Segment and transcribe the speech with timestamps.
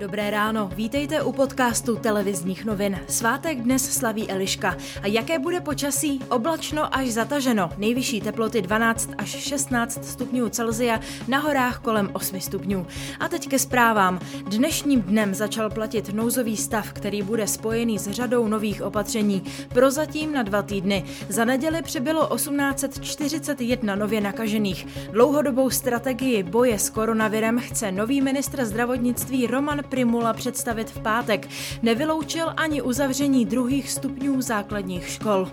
[0.00, 2.98] Dobré ráno, vítejte u podcastu televizních novin.
[3.08, 4.76] Svátek dnes slaví Eliška.
[5.02, 6.20] A jaké bude počasí?
[6.28, 7.70] Oblačno až zataženo.
[7.78, 12.86] Nejvyšší teploty 12 až 16 stupňů Celzia, na horách kolem 8 stupňů.
[13.20, 14.20] A teď ke zprávám.
[14.44, 19.42] Dnešním dnem začal platit nouzový stav, který bude spojený s řadou nových opatření.
[19.68, 21.04] Prozatím na dva týdny.
[21.28, 24.86] Za neděli přibylo 1841 nově nakažených.
[25.12, 31.48] Dlouhodobou strategii boje s koronavirem chce nový ministr zdravotnictví Roman Primula představit v pátek.
[31.82, 35.48] Nevyloučil ani uzavření druhých stupňů základních škol.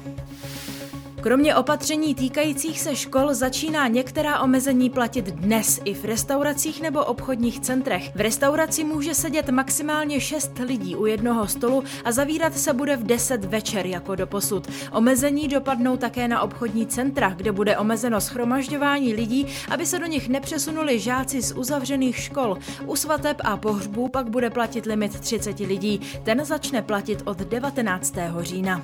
[1.24, 7.60] Kromě opatření týkajících se škol začíná některá omezení platit dnes i v restauracích nebo obchodních
[7.60, 8.16] centrech.
[8.16, 13.04] V restauraci může sedět maximálně 6 lidí u jednoho stolu a zavírat se bude v
[13.04, 14.68] 10 večer jako do posud.
[14.92, 20.30] Omezení dopadnou také na obchodní centra, kde bude omezeno schromažďování lidí, aby se do nich
[20.30, 22.58] nepřesunuli žáci z uzavřených škol.
[22.86, 26.02] U svateb a pohřbů pak bude platit limit 30 lidí.
[26.24, 28.16] Ten začne platit od 19.
[28.40, 28.82] října.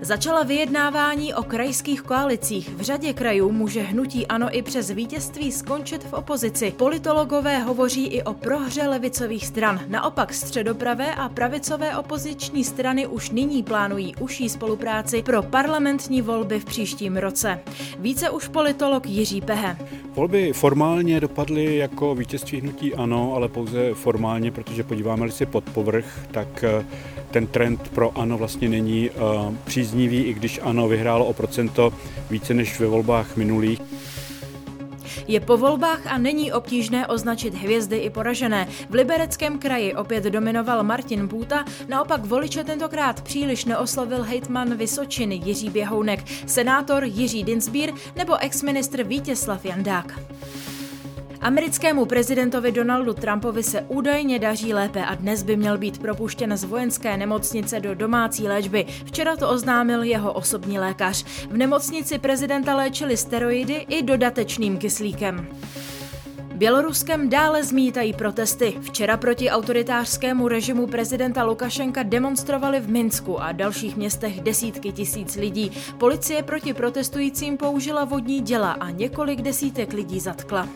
[0.00, 2.68] Začala vyjednávání o krajských koalicích.
[2.68, 6.74] V řadě krajů může hnutí ANO i přes vítězství skončit v opozici.
[6.76, 9.80] Politologové hovoří i o prohře levicových stran.
[9.88, 16.64] Naopak středopravé a pravicové opoziční strany už nyní plánují užší spolupráci pro parlamentní volby v
[16.64, 17.60] příštím roce.
[17.98, 19.76] Více už politolog Jiří Pehe.
[20.14, 26.26] Volby formálně dopadly jako vítězství hnutí ANO, ale pouze formálně, protože podíváme-li si pod povrch,
[26.30, 26.84] tak eh,
[27.30, 31.92] ten trend pro ANO vlastně není uh, příznivý, i když ANO vyhrálo o procento
[32.30, 33.80] více než ve volbách minulých.
[35.28, 38.68] Je po volbách a není obtížné označit hvězdy i poražené.
[38.90, 45.70] V libereckém kraji opět dominoval Martin Bůta, naopak voliče tentokrát příliš neoslovil hejtman Vysočiny Jiří
[45.70, 50.20] Běhounek, senátor Jiří Dinsbír nebo exministr Vítězslav Jandák.
[51.40, 56.64] Americkému prezidentovi Donaldu Trumpovi se údajně daří lépe a dnes by měl být propuštěn z
[56.64, 58.86] vojenské nemocnice do domácí léčby.
[59.04, 61.24] Včera to oznámil jeho osobní lékař.
[61.50, 65.46] V nemocnici prezidenta léčili steroidy i dodatečným kyslíkem.
[66.54, 68.74] Běloruskem dále zmítají protesty.
[68.80, 75.72] Včera proti autoritářskému režimu prezidenta Lukašenka demonstrovali v Minsku a dalších městech desítky tisíc lidí.
[75.98, 80.68] Policie proti protestujícím použila vodní děla a několik desítek lidí zatkla.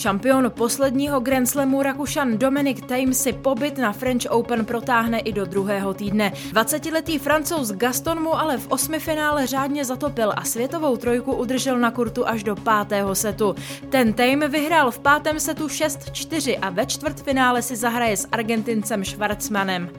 [0.00, 5.44] Šampion posledního Grand Slamu Rakušan Dominic Thiem si pobyt na French Open protáhne i do
[5.44, 6.32] druhého týdne.
[6.52, 12.28] 20-letý francouz Gaston mu ale v osmifinále řádně zatopil a světovou trojku udržel na kurtu
[12.28, 13.54] až do pátého setu.
[13.88, 19.90] Ten Thiem vyhrál v pátém setu 6-4 a ve čtvrtfinále si zahraje s Argentincem Schwarzmanem.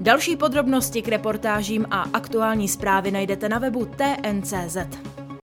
[0.00, 4.76] Další podrobnosti k reportážím a aktuální zprávy najdete na webu TNCZ.